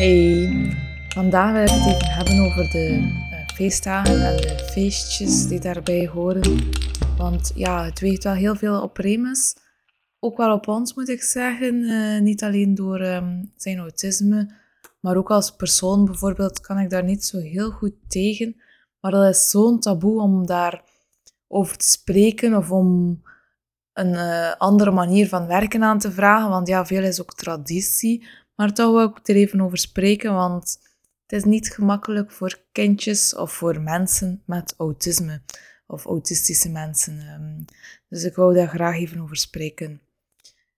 [0.00, 0.48] Hey,
[1.08, 2.98] vandaag wil ik het even hebben over de
[3.32, 6.58] uh, feestdagen en de feestjes die daarbij horen.
[7.16, 9.56] Want ja, het weegt wel heel veel op Remus.
[10.18, 11.74] Ook wel op ons moet ik zeggen.
[11.74, 14.50] Uh, niet alleen door um, zijn autisme,
[15.00, 18.56] maar ook als persoon bijvoorbeeld kan ik daar niet zo heel goed tegen.
[19.00, 20.84] Maar dat is zo'n taboe om daar
[21.48, 23.22] over te spreken of om
[23.92, 26.50] een uh, andere manier van werken aan te vragen.
[26.50, 28.26] Want ja, veel is ook traditie.
[28.54, 30.78] Maar toch wil ik er even over spreken, want
[31.26, 35.42] het is niet gemakkelijk voor kindjes of voor mensen met autisme
[35.86, 37.20] of autistische mensen.
[37.20, 37.64] Um,
[38.08, 40.00] dus ik wou daar graag even over spreken.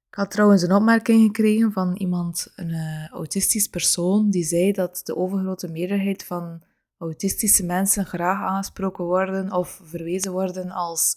[0.08, 5.00] Ik had trouwens een opmerking gekregen van iemand, een uh, autistisch persoon, die zei dat
[5.04, 6.62] de overgrote meerderheid van
[7.02, 11.16] autistische mensen graag aangesproken worden of verwezen worden als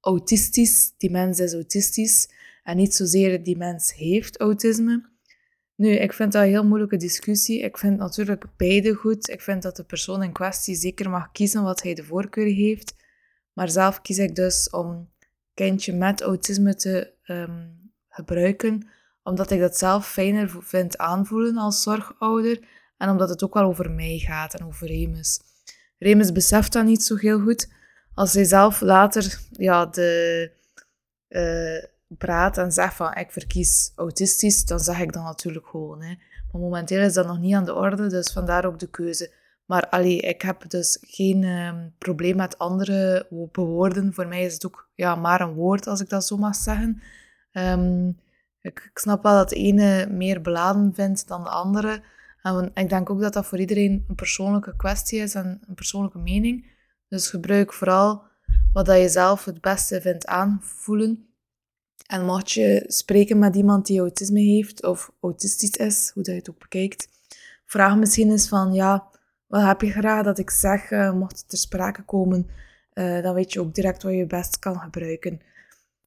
[0.00, 0.92] autistisch.
[0.98, 2.28] Die mens is autistisch
[2.62, 5.08] en niet zozeer die mens heeft autisme.
[5.74, 7.60] Nu, ik vind dat een heel moeilijke discussie.
[7.60, 9.28] Ik vind natuurlijk beide goed.
[9.28, 12.94] Ik vind dat de persoon in kwestie zeker mag kiezen wat hij de voorkeur heeft.
[13.52, 15.08] Maar zelf kies ik dus om
[15.54, 17.68] kindje met autisme te ehm,
[18.08, 18.88] gebruiken,
[19.22, 22.60] omdat ik dat zelf fijner vind aanvoelen als zorgouder
[23.00, 25.40] en omdat het ook wel over mij gaat en over Remus.
[25.98, 27.68] Remus beseft dat niet zo heel goed.
[28.14, 30.50] Als hij zelf later ja, de,
[31.28, 36.02] uh, praat en zegt van ik verkies autistisch, dan zeg ik dat natuurlijk gewoon.
[36.02, 36.14] Hè.
[36.52, 39.32] Maar momenteel is dat nog niet aan de orde, dus vandaar ook de keuze.
[39.64, 44.14] Maar allee, ik heb dus geen uh, probleem met andere woorden.
[44.14, 47.02] Voor mij is het ook ja, maar een woord, als ik dat zo mag zeggen.
[47.52, 48.18] Um,
[48.60, 52.02] ik, ik, snap wel dat de ene meer beladen vindt dan de andere.
[52.74, 56.66] Ik denk ook dat dat voor iedereen een persoonlijke kwestie is en een persoonlijke mening.
[57.08, 58.22] Dus gebruik vooral
[58.72, 61.24] wat dat je zelf het beste vindt aanvoelen.
[62.06, 66.40] En mocht je spreken met iemand die autisme heeft of autistisch is, hoe dat je
[66.40, 67.08] het ook bekijkt,
[67.64, 69.08] vraag misschien eens van, ja,
[69.46, 72.46] wat heb je graag dat ik zeg, uh, mocht het ter sprake komen,
[72.94, 75.40] uh, dan weet je ook direct wat je best kan gebruiken.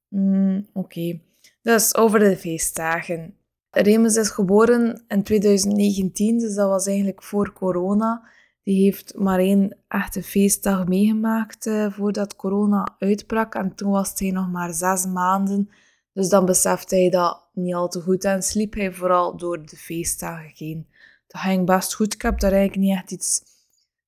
[0.08, 1.20] Mm, Oké,
[1.62, 3.36] dus over de feestdagen.
[3.82, 8.28] Remus is geboren in 2019, dus dat was eigenlijk voor corona.
[8.62, 13.54] Die heeft maar één echte feestdag meegemaakt uh, voordat corona uitbrak.
[13.54, 15.70] En toen was hij nog maar zes maanden.
[16.12, 19.76] Dus dan besefte hij dat niet al te goed en sliep hij vooral door de
[19.76, 20.86] feestdagen heen.
[21.26, 22.14] Dat ging best goed.
[22.14, 23.42] Ik heb daar eigenlijk niet echt iets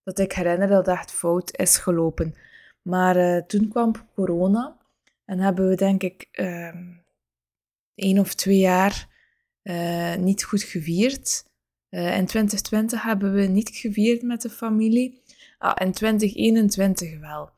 [0.02, 2.34] dat ik herinner dat echt fout is gelopen.
[2.82, 4.76] Maar uh, toen kwam corona
[5.24, 6.74] en hebben we denk ik uh,
[7.94, 9.14] één of twee jaar
[10.18, 11.44] niet goed gevierd.
[11.90, 15.22] Uh, in 2020 hebben we niet gevierd met de familie.
[15.58, 17.50] Ah, in 2021 wel.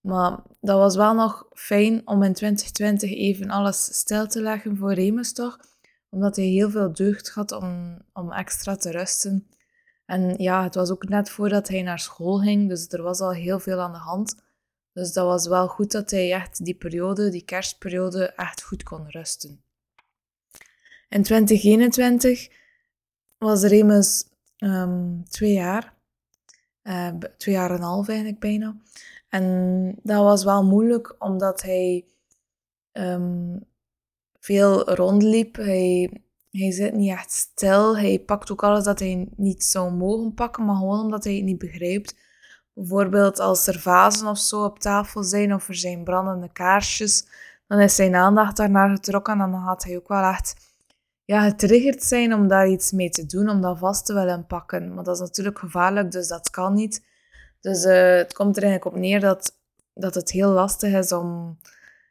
[0.00, 4.92] Maar dat was wel nog fijn om in 2020 even alles stil te leggen voor
[4.92, 5.58] Remus toch.
[6.10, 9.46] Omdat hij heel veel deugd had om, om extra te rusten.
[10.04, 13.32] En ja, het was ook net voordat hij naar school ging, dus er was al
[13.32, 14.36] heel veel aan de hand.
[14.92, 19.10] Dus dat was wel goed dat hij echt die periode, die kerstperiode, echt goed kon
[19.10, 19.64] rusten.
[21.08, 22.48] In 2021
[23.38, 24.24] was Remus
[24.58, 25.94] um, twee jaar.
[26.82, 28.76] Uh, twee jaar en een half eigenlijk bijna.
[29.28, 32.04] En dat was wel moeilijk, omdat hij
[32.92, 33.64] um,
[34.40, 35.56] veel rondliep.
[35.56, 37.98] Hij, hij zit niet echt stil.
[37.98, 41.44] Hij pakt ook alles dat hij niet zou mogen pakken, maar gewoon omdat hij het
[41.44, 42.16] niet begrijpt.
[42.72, 47.26] Bijvoorbeeld als er vazen of zo op tafel zijn of er zijn brandende kaarsjes,
[47.66, 50.65] dan is zijn aandacht daarnaar getrokken en dan gaat hij ook wel echt
[51.26, 54.94] ja, getriggerd zijn om daar iets mee te doen, om dat vast te willen pakken.
[54.94, 57.04] Maar dat is natuurlijk gevaarlijk, dus dat kan niet.
[57.60, 59.58] Dus uh, het komt er eigenlijk op neer dat,
[59.94, 61.58] dat het heel lastig is om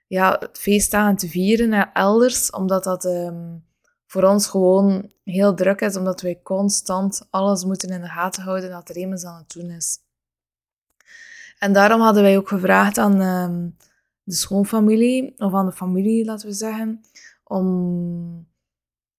[0.07, 3.65] ja, het feestdagen te vieren elders, omdat dat um,
[4.05, 8.69] voor ons gewoon heel druk is, omdat wij constant alles moeten in de gaten houden
[8.69, 9.97] dat er iemand aan het doen is.
[11.59, 13.77] En daarom hadden wij ook gevraagd aan um,
[14.23, 17.01] de schoonfamilie, of aan de familie, laten we zeggen,
[17.43, 18.53] om...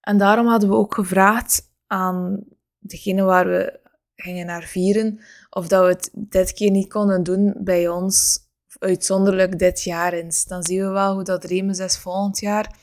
[0.06, 2.44] En daarom hadden we ook gevraagd aan
[2.79, 3.81] degene waar we
[4.14, 5.20] gingen naar vieren,
[5.50, 8.38] of dat we het dit keer niet konden doen bij ons,
[8.79, 10.44] uitzonderlijk dit jaar eens.
[10.44, 12.79] Dan zien we wel hoe dat Remus is volgend jaar.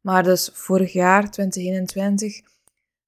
[0.00, 2.40] Maar dus vorig jaar, 2021,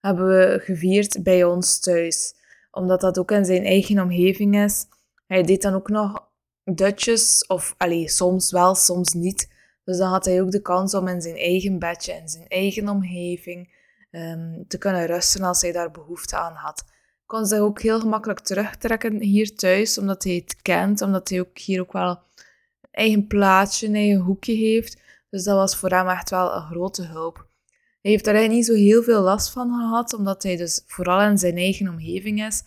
[0.01, 2.35] hebben we gevierd bij ons thuis.
[2.71, 4.87] Omdat dat ook in zijn eigen omgeving is.
[5.27, 6.29] Hij deed dan ook nog
[6.65, 9.55] dutjes, of allee, soms wel, soms niet.
[9.87, 12.89] Dus dan had hij ook de kans om in zijn eigen bedje, in zijn eigen
[12.89, 13.75] omgeving,
[14.11, 16.85] um, te kunnen rusten als hij daar behoefte aan had.
[17.27, 21.59] kon zich ook heel gemakkelijk terugtrekken hier thuis, omdat hij het kent, omdat hij ook
[21.59, 22.19] hier ook wel een
[22.91, 25.01] eigen plaatsje, een eigen hoekje heeft.
[25.31, 27.47] Dus dat was voor hem echt wel een grote hulp.
[28.01, 31.39] Hij heeft daar niet zo heel veel last van gehad, omdat hij dus vooral in
[31.39, 32.63] zijn eigen omgeving is.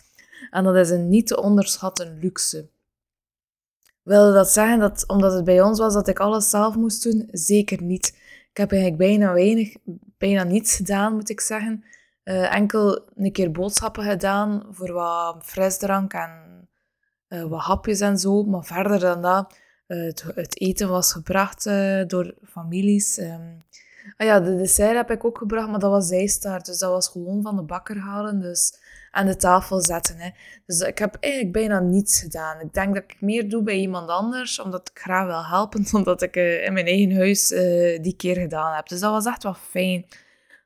[0.50, 2.68] En dat is een niet te onderschatten luxe.
[4.10, 7.28] Wilde dat zeggen dat omdat het bij ons was dat ik alles zelf moest doen?
[7.30, 8.06] Zeker niet.
[8.50, 9.76] Ik heb eigenlijk bijna weinig,
[10.18, 11.84] bijna niets gedaan, moet ik zeggen.
[12.24, 16.68] Uh, enkel een keer boodschappen gedaan voor wat frisdrank en
[17.28, 18.42] uh, wat hapjes en zo.
[18.42, 21.64] Maar verder dan dat, uh, het, eten was gebracht
[22.06, 23.18] door families.
[23.18, 23.62] Um,
[24.16, 26.66] ah ja, de dessert heb ik ook gebracht, maar dat was zijstaart.
[26.66, 28.40] Dus dat was gewoon van de bakker halen.
[28.40, 28.78] Dus
[29.10, 30.16] aan de tafel zetten.
[30.18, 30.30] Hè.
[30.66, 32.60] Dus ik heb eigenlijk bijna niets gedaan.
[32.60, 36.22] Ik denk dat ik meer doe bij iemand anders, omdat ik graag wil helpen, omdat
[36.22, 38.88] ik uh, in mijn eigen huis uh, die keer gedaan heb.
[38.88, 40.06] Dus dat was echt wel fijn.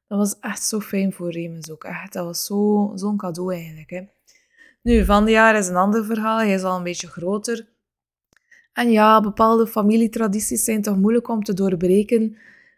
[0.08, 1.84] Dat was echt zo fijn voor Remus ook.
[1.84, 4.04] Echt, dat was zo'n zo cadeau eigenlijk.
[4.82, 6.38] Nu, van de jaar is een ander verhaal.
[6.38, 7.72] Hij is al een beetje groter.
[8.72, 12.36] En ja, bepaalde familietradities zijn toch moeilijk om te doorbreken.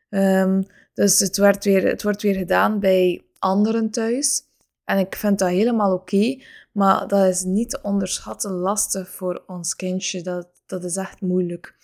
[0.08, 4.42] Um, dus het, werd weer, het wordt weer gedaan bij anderen thuis.
[4.86, 6.42] En ik vind dat helemaal oké,
[6.72, 10.22] maar dat is niet te onderschatten lastig voor ons kindje.
[10.22, 11.76] Dat, dat is echt moeilijk.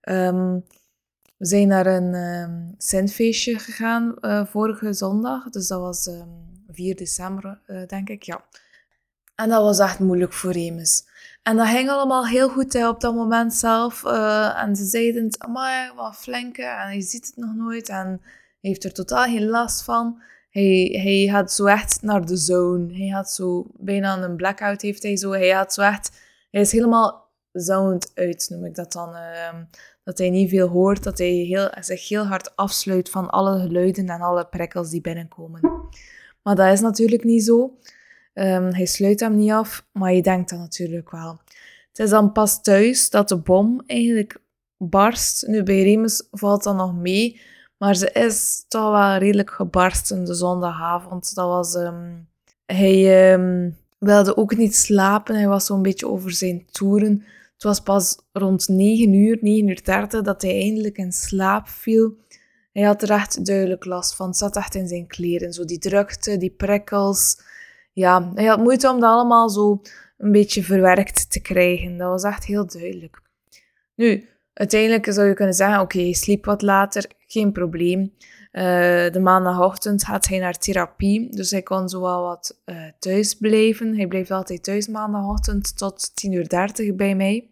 [0.00, 0.58] Ehm,
[1.36, 3.18] we zijn naar een um,
[3.58, 8.44] gegaan uh, vorige zondag, dus dat was um, ehm, 4 december, uh, denk ik, ja.
[9.34, 11.04] En dat was echt moeilijk voor Remus.
[11.42, 14.04] En dat ging allemaal heel goed hè, op dat moment zelf.
[14.04, 17.88] Uh, en ze zeiden, amai, wat flinke, en je ziet het nog nooit.
[17.88, 18.20] En hij
[18.60, 20.22] heeft er totaal geen last van.
[20.52, 22.96] Hij, hij gaat zo echt naar de zone.
[22.96, 25.30] Hij gaat zo bijna een blackout heeft hij zo.
[25.30, 26.20] Hij gaat zo echt,
[26.50, 29.14] hij is helemaal zoned uit, noem ik dat dan.
[29.14, 29.64] Ehm,
[30.04, 34.08] dat hij niet veel hoort, dat hij heel, zich heel hard afsluit van alle geluiden
[34.08, 35.60] en alle prikkels die binnenkomen.
[36.42, 37.78] Maar dat is natuurlijk niet zo.
[38.34, 41.40] Um, hij sluit hem niet af, maar je denkt dat natuurlijk wel.
[41.88, 44.40] Het is dan pas thuis dat de bom eigenlijk
[44.76, 45.46] barst.
[45.46, 47.40] Nu, bij Remus valt dat nog mee,
[47.82, 51.34] maar ze is toch wel redelijk gebarsten de zondagavond.
[51.34, 51.74] Dat was...
[51.74, 52.28] Um,
[52.66, 55.34] hij um, wilde ook niet slapen.
[55.34, 57.24] Hij was zo'n beetje over zijn toeren.
[57.52, 62.16] Het was pas rond 9 uur, 9 uur 30, dat hij eindelijk in slaap viel.
[62.72, 64.26] Hij had er echt duidelijk last van.
[64.26, 65.52] Het zat echt in zijn kleren.
[65.52, 67.40] Zo die drukte, die prikkels.
[67.92, 69.80] Ja, hij had moeite om dat allemaal zo
[70.18, 71.96] een beetje verwerkt te krijgen.
[71.96, 73.22] Dat was echt heel duidelijk.
[73.94, 78.12] Nu, uiteindelijk zou je kunnen zeggen, oké, okay, sliep wat later, geen probleem.
[78.52, 78.62] Uh,
[79.10, 83.96] de maandagochtend gaat hij naar therapie, dus hij kon zo wel wat uh, thuis blijven.
[83.96, 87.50] Hij bleef altijd thuis maandagochtend tot 10.30 uur bij mij.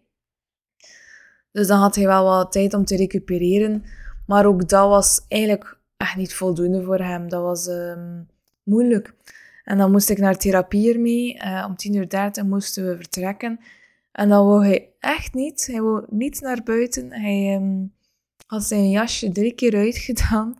[1.51, 3.83] Dus dan had hij wel wat tijd om te recupereren.
[4.25, 7.29] Maar ook dat was eigenlijk echt niet voldoende voor hem.
[7.29, 8.27] Dat was um,
[8.63, 9.13] moeilijk.
[9.63, 11.35] En dan moest ik naar therapie ermee.
[11.35, 11.99] Uh, om 10.30
[12.37, 13.59] uur moesten we vertrekken.
[14.11, 15.67] En dan wou hij echt niet.
[15.71, 17.11] Hij wou niet naar buiten.
[17.11, 17.93] Hij um,
[18.47, 20.57] had zijn jasje drie keer uitgedaan.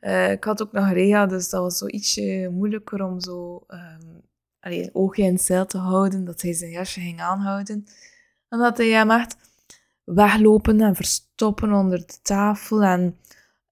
[0.00, 4.22] Uh, ik had ook nog Rea, dus dat was zo ietsje moeilijker om zo um,
[4.60, 6.24] een oogje in het te houden.
[6.24, 7.86] Dat hij zijn jasje ging aanhouden.
[8.48, 9.36] En dat hij hem echt
[10.04, 12.82] weglopen en verstoppen onder de tafel.
[12.82, 13.18] En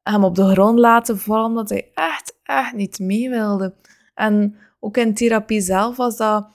[0.03, 3.75] hem op de grond laten vallen, omdat hij echt, echt niet mee wilde.
[4.15, 6.49] En ook in therapie zelf was dat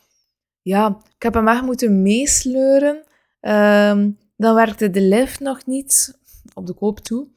[0.63, 2.95] ja, ik heb hem echt moeten meesleuren.
[3.42, 6.19] Um, dan werkte de lift nog niet
[6.54, 7.28] op de koop toe.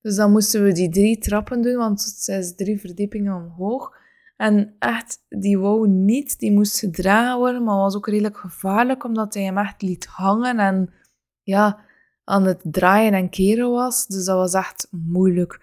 [0.00, 4.00] Dus dan moesten we die drie trappen doen, want het is drie verdiepingen omhoog.
[4.36, 9.34] En echt, die wou niet, die moest gedragen worden, maar was ook redelijk gevaarlijk, omdat
[9.34, 10.92] hij hem echt liet hangen en
[11.42, 11.78] ja,
[12.24, 14.06] aan het draaien en keren was.
[14.06, 15.60] Dus dat was echt moeilijk.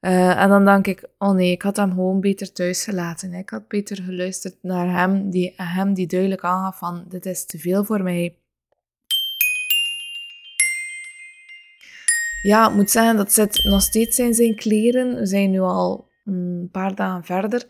[0.00, 3.32] Uh, en dan denk ik, oh nee, ik had hem gewoon beter thuis gelaten.
[3.32, 7.58] Ik had beter geluisterd naar hem, die, hem die duidelijk aangaf van, dit is te
[7.58, 8.34] veel voor mij.
[12.42, 15.14] Ja, ik moet zeggen, dat zit nog steeds in zijn kleren.
[15.14, 17.66] We zijn nu al een paar dagen verder.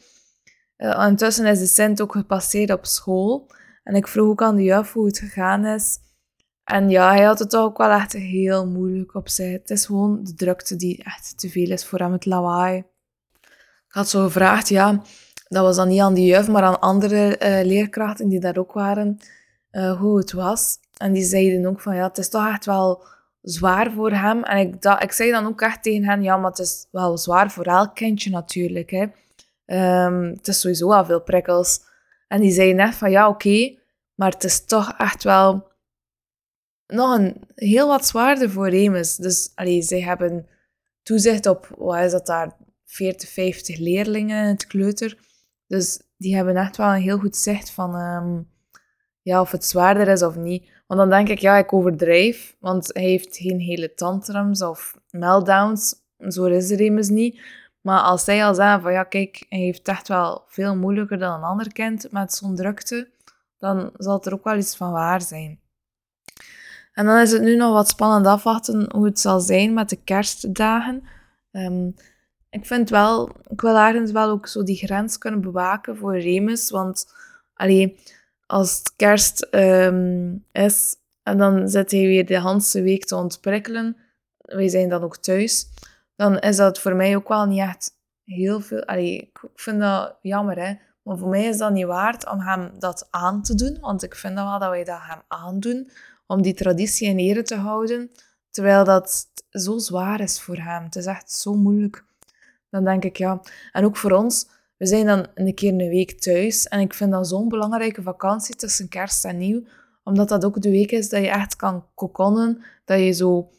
[0.79, 3.51] Uh, intussen is de Sint ook gepasseerd op school.
[3.85, 5.99] En ik vroeg ook aan de juf hoe het gegaan is.
[6.71, 9.53] En ja, hij had het ook wel echt heel moeilijk op zich.
[9.53, 12.79] Het is gewoon de drukte die echt te veel is voor hem, het lawaai.
[13.87, 15.03] Ik had zo gevraagd, ja,
[15.49, 18.73] dat was dan niet aan de juf, maar aan andere uh, leerkrachten die daar ook
[18.73, 19.19] waren,
[19.73, 20.79] uh, hoe het was.
[20.97, 23.05] En die zeiden ook van, ja, het is toch echt wel
[23.43, 24.43] zwaar voor hem.
[24.43, 27.19] En ik, dat, ik zei dan ook echt tegen hen, ja, maar het is wel
[27.19, 28.91] zwaar voor elk kindje natuurlijk.
[28.91, 29.07] Hè.
[30.07, 31.81] Um, het is sowieso wel veel prikkels.
[32.29, 33.77] En die zeiden echt van, ja, oké,
[34.15, 35.70] maar het is toch echt wel
[36.91, 39.17] nog een heel wat zwaarder voor Remus.
[39.17, 40.47] Dus allee, zij hebben
[41.03, 45.19] toezicht op, wat is dat daar, 40, 50 leerlingen in het kleuter.
[45.67, 48.41] Dus die hebben echt wel een heel goed zicht van ehm,
[49.23, 50.71] ja, of het zwaarder is of niet.
[50.87, 55.95] Want dan denk ik, ja, ik overdrijf, want hij heeft geen hele tantrums of meltdowns.
[56.29, 57.41] Zo is immers niet.
[57.81, 61.33] Maar als zij al zeggen van, ja, kijk, hij heeft echt wel veel moeilijker dan
[61.35, 63.11] een ander kind met zo'n drukte,
[63.59, 65.61] dan zal het er ook wel iets van waar zijn.
[67.01, 69.97] En dan is het nu nog wat spannend afwachten hoe het zal zijn met de
[69.97, 71.03] kerstdagen.
[71.51, 71.95] Um,
[72.51, 76.71] ik vind wel, ik wil ergens wel ook zo die grens kunnen bewaken voor Remus.
[76.71, 77.15] Want
[77.55, 77.99] allee,
[78.47, 83.97] als het kerst um, is en dan zit hij weer de hele week te ontprikkelen,
[84.39, 85.67] wij zijn dan ook thuis,
[86.17, 87.91] dan is dat voor mij ook wel niet echt
[88.25, 88.85] heel veel.
[88.85, 90.75] Allee, ik vind dat jammer, hè.
[91.03, 93.79] Maar voor mij is dat niet waard om hem dat aan te doen.
[93.81, 95.91] Want ik vind wel dat wij dat hem aandoen
[96.31, 98.11] om die traditie in ere te houden.
[98.51, 100.85] Terwijl dat zo zwaar is voor hem.
[100.85, 102.05] Het is echt zo moeilijk.
[102.71, 103.41] Dan denk ik, ja.
[103.73, 106.69] En ook voor ons, we zijn dan een keer een week thuis.
[106.69, 109.63] En ik vind dat zo'n belangrijke vakantie tussen kerst en nieuw.
[110.05, 112.63] Omdat dat ook de week is dat je echt kan kokonnen.
[112.85, 113.51] Dat je zo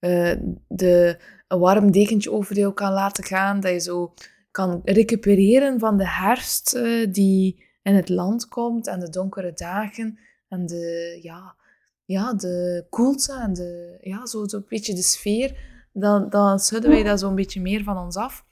[0.00, 0.34] uh,
[0.68, 3.60] de, een warm dekentje over jou kan laten gaan.
[3.60, 4.14] Dat je zo
[4.50, 8.86] kan recupereren van de herfst uh, die in het land komt.
[8.86, 10.18] En de donkere dagen.
[10.48, 11.58] En de, ja,
[12.10, 15.56] ja, de koelte en de, ja, zo, zo een beetje de sfeer,
[15.92, 18.44] dan, dan schudden wij dat zo'n beetje meer van ons af.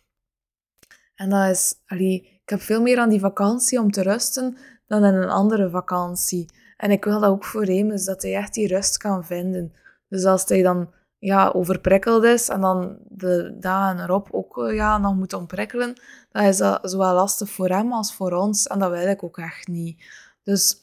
[1.15, 5.05] En dat is, allee, ik heb veel meer aan die vakantie om te rusten dan
[5.05, 6.47] in een andere vakantie.
[6.77, 9.73] En ik wil dat ook voor Remus, dat hij echt die rust kan vinden.
[10.09, 14.99] Dus als hij dan ja, overprikkeld is en dan de dagen erop ook eh, ja,
[14.99, 16.01] nog moet ontprikkelen,
[16.31, 18.67] dan is dat zowel lastig voor hem als voor ons.
[18.67, 20.05] En dat wil ik ook echt niet.
[20.43, 20.77] Dus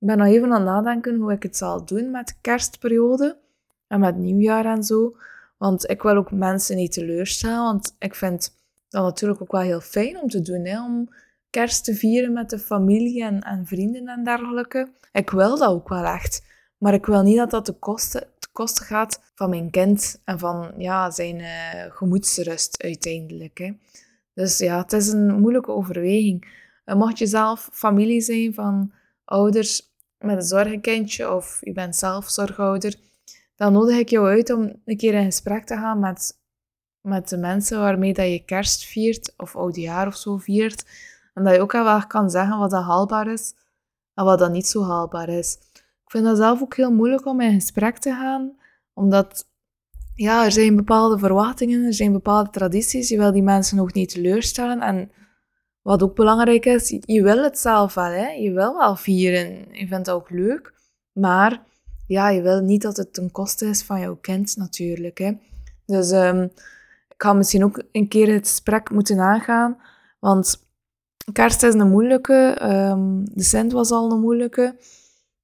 [0.00, 3.36] ik ben nog even aan het nadenken hoe ik het zal doen met de kerstperiode
[3.86, 5.16] en met nieuwjaar en zo.
[5.56, 8.54] Want ik wil ook mensen niet teleurstellen, want ik vind
[8.88, 11.08] dat natuurlijk ook wel heel fijn om te doen, hè, om
[11.50, 14.88] kerst te vieren met de familie en, en vrienden en dergelijke.
[15.12, 16.44] Ik wil dat ook wel echt,
[16.78, 20.38] maar ik wil niet dat dat de kosten, de kosten gaat van mijn kind en
[20.38, 21.48] van ja, zijn uh,
[21.88, 23.58] gemoedsrust uiteindelijk.
[23.58, 23.72] Hè.
[24.34, 26.66] Dus ja, het is een moeilijke overweging.
[26.84, 28.92] Uh, mocht je zelf familie zijn van
[29.24, 29.87] ouders
[30.18, 32.94] met een zorgenkindje of je bent zelf zorgouder,
[33.56, 36.38] dan nodig ik jou uit om een keer in gesprek te gaan met,
[37.00, 40.84] met de mensen waarmee dat je kerst viert of oudjaar of zo viert.
[41.34, 43.54] En dat je ook wel kan zeggen wat dat haalbaar is
[44.14, 45.58] en wat dat niet zo haalbaar is.
[46.04, 48.56] Ik vind dat zelf ook heel moeilijk om in gesprek te gaan,
[48.92, 49.46] omdat
[50.14, 53.08] ja, er zijn bepaalde verwachtingen, er zijn bepaalde tradities.
[53.08, 54.80] Je wil die mensen ook niet teleurstellen.
[54.80, 55.10] En
[55.88, 58.28] wat ook belangrijk is, je wil het zelf wel, hè?
[58.28, 59.48] je wil wel vieren.
[59.72, 60.74] Je vindt dat ook leuk,
[61.12, 61.62] maar
[62.06, 65.18] ja, je wil niet dat het ten koste is van jouw kind natuurlijk.
[65.18, 65.32] Hè?
[65.86, 66.42] Dus um,
[67.08, 69.76] ik ga misschien ook een keer het gesprek moeten aangaan,
[70.18, 70.66] want
[71.32, 74.76] kerst is een moeilijke, um, de Sint was al een moeilijke.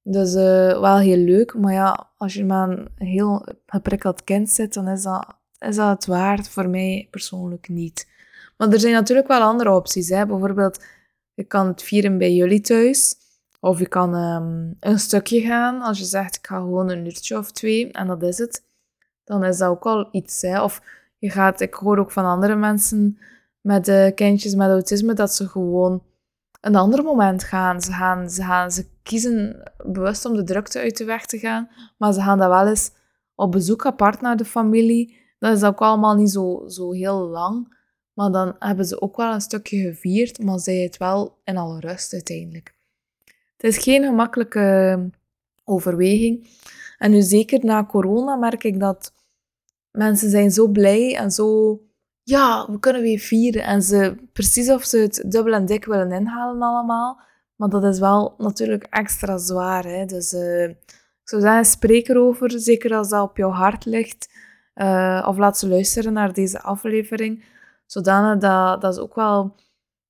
[0.01, 4.73] Dus uh, wel heel leuk, maar ja, als je met een heel geprikkeld kind zit,
[4.73, 8.13] dan is dat, is dat het waard voor mij persoonlijk niet.
[8.57, 10.09] Maar er zijn natuurlijk wel andere opties.
[10.09, 10.25] Hè.
[10.25, 10.83] Bijvoorbeeld,
[11.33, 13.15] je kan het vieren bij jullie thuis.
[13.59, 15.81] Of je kan ehm, een stukje gaan.
[15.81, 18.63] Als je zegt, ik ga gewoon een uurtje of twee en dat is het.
[19.23, 20.41] Dan is dat ook al iets.
[20.41, 20.63] Hè.
[20.63, 20.81] Of
[21.17, 23.17] je gaat, ik hoor ook van andere mensen
[23.61, 26.03] met uh, kindjes met autisme dat ze gewoon
[26.61, 27.81] een ander moment gaan.
[27.81, 28.71] Ze, gaan, ze gaan.
[28.71, 31.69] ze kiezen bewust om de drukte uit de weg te gaan.
[31.97, 32.91] Maar ze gaan dat wel eens
[33.35, 35.17] op bezoek apart naar de familie.
[35.39, 37.74] Dat is ook allemaal niet zo, zo heel lang.
[38.15, 41.79] Maar dan hebben ze ook wel een stukje gevierd, maar zij het wel in alle
[41.79, 42.73] rust uiteindelijk.
[43.57, 44.99] Het is geen gemakkelijke
[45.63, 46.47] overweging.
[46.97, 49.13] En nu zeker na corona merk ik dat
[49.91, 51.79] mensen zijn zo blij en zo...
[52.23, 53.63] Ja, we kunnen weer vieren.
[53.63, 57.19] En ze, precies of ze het dubbel en dik willen inhalen allemaal.
[57.55, 59.83] Maar dat is wel natuurlijk extra zwaar.
[59.83, 60.05] Hè?
[60.05, 60.77] Dus uh, ik
[61.23, 62.59] zou zeggen, spreek erover.
[62.59, 64.29] Zeker als dat op jouw hart ligt.
[64.75, 67.43] Uh, of laat ze luisteren naar deze aflevering
[67.85, 69.55] zodanig dat, dat ze ook wel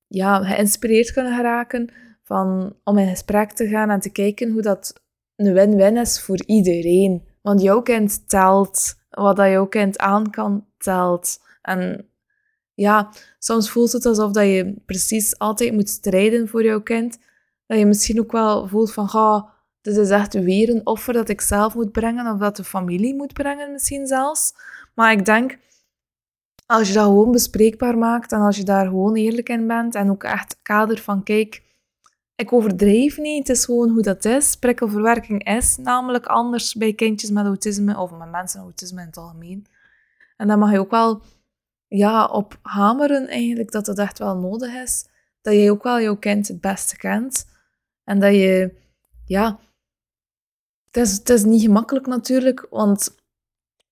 [0.08, 4.94] ja, geïnspireerd kunnen geraken van, om in gesprek te gaan en te kijken hoe dat
[5.36, 7.28] een win-win is voor iedereen.
[7.42, 11.40] Want jouw kind telt, wat dat jouw kind aan kan, telt.
[11.62, 12.10] En
[12.74, 17.18] ja, soms voelt het alsof dat je precies altijd moet strijden voor jouw kind.
[17.66, 21.30] Dat je misschien ook wel voelt van, ga, dit is echt weer een offer dat
[21.30, 24.54] ik zelf moet brengen, of dat de familie moet brengen misschien zelfs.
[24.96, 25.58] Maar ik denk
[26.66, 30.10] als je dat gewoon bespreekbaar maakt en als je daar gewoon eerlijk in bent en
[30.10, 31.64] ook echt kader van kijk,
[32.36, 34.56] ik overdrijf niet, het is gewoon hoe dat is.
[34.56, 39.18] Prikkelverwerking is namelijk anders bij kindjes met autisme of met mensen met autisme in het
[39.18, 39.66] algemeen.
[40.38, 41.22] En dan mag je ook wel
[41.88, 45.08] ja, op hameren eigenlijk dat het echt wel nodig is.
[45.42, 47.48] dat jij ook wel jouw kind het beste kent.
[48.04, 48.76] En dat je,
[49.26, 49.60] ja,
[50.86, 53.16] het is, het is niet gemakkelijk natuurlijk, want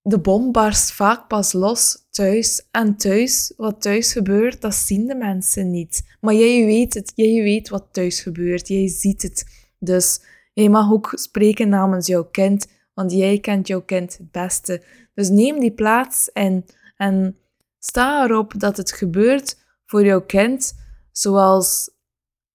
[0.03, 2.67] de bom barst vaak pas los thuis.
[2.71, 6.15] En thuis, wat thuis gebeurt, dat zien de mensen niet.
[6.21, 9.45] Maar jij weet het, jij weet wat thuis gebeurt, jij ziet het.
[9.79, 10.21] Dus
[10.53, 14.83] jij mag ook spreken namens jouw kind, want jij kent jouw kind het beste.
[15.13, 16.65] Dus neem die plaats en,
[16.97, 17.37] en
[17.79, 20.73] sta erop dat het gebeurt voor jouw kind
[21.11, 21.91] zoals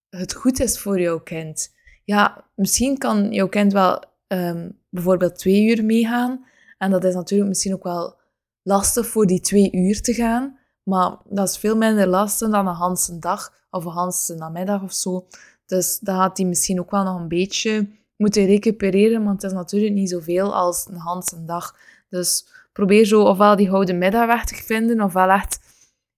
[0.09, 1.75] het goed is voor jouw kind.
[2.05, 6.47] Ja, misschien kan jouw kind wel um, bijvoorbeeld twee uur meegaan.
[6.79, 8.17] En dat is natuurlijk misschien ook wel
[8.63, 10.59] lastig voor die twee uur te gaan.
[10.83, 14.93] Maar dat is veel minder lastig dan een Hanse dag of een Hanse namiddag of
[14.93, 15.27] zo.
[15.67, 19.57] Dus dan gaat hij misschien ook wel nog een beetje moeten recupereren, want het is
[19.57, 21.77] natuurlijk niet zoveel als een Hanse dag.
[22.09, 25.61] Dus probeer zo ofwel die gouden middag weg te vinden, ofwel echt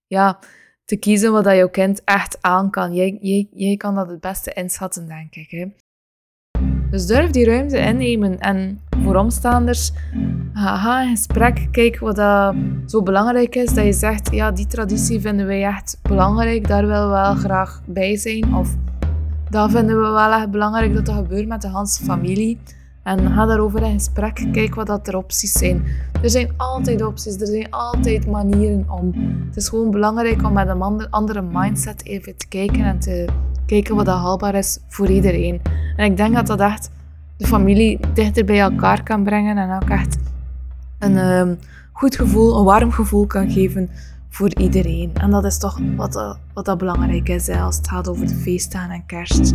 [0.07, 0.39] ja,
[0.85, 2.93] te kiezen wat dat jouw kind echt aan kan.
[2.93, 5.49] Jij, jij, jij kan dat het beste inschatten, denk ik.
[5.49, 5.65] Hè.
[6.91, 8.39] Dus durf die ruimte innemen.
[8.39, 9.91] En voor omstaanders,
[10.53, 11.67] ga in gesprek.
[11.71, 12.55] Kijk wat dat
[12.85, 13.73] zo belangrijk is.
[13.73, 16.67] Dat je zegt, ja, die traditie vinden wij echt belangrijk.
[16.67, 18.55] Daar willen we wel graag bij zijn.
[18.55, 18.75] Of
[19.49, 22.57] dat vinden we wel echt belangrijk dat dat gebeurt met de hele familie.
[23.03, 24.47] En ga daarover in gesprek.
[24.51, 25.83] Kijk wat dat er opties zijn.
[26.21, 29.13] Er zijn altijd opties, er zijn altijd manieren om.
[29.47, 33.27] Het is gewoon belangrijk om met een andere mindset even te kijken en te
[33.65, 35.61] kijken wat dat haalbaar is voor iedereen.
[35.95, 36.89] En ik denk dat dat echt
[37.37, 40.17] de familie dichter bij elkaar kan brengen en ook echt
[40.99, 41.59] een um,
[41.91, 43.89] goed gevoel, een warm gevoel kan geven
[44.29, 45.11] voor iedereen.
[45.13, 48.35] En dat is toch wat, uh, wat dat belangrijk is als het gaat over de
[48.35, 49.53] feestdagen en kerst.